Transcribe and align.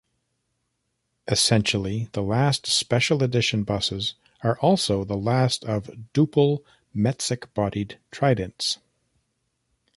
Essentially, 1.27 2.09
the 2.13 2.23
last 2.23 2.65
special 2.65 3.21
edition 3.21 3.63
buses 3.63 4.15
are 4.41 4.57
also 4.57 5.03
the 5.03 5.15
last 5.15 5.63
of 5.65 5.91
Duple 6.11 6.63
Metsec-bodied 6.95 7.99
Tridents. 8.09 8.79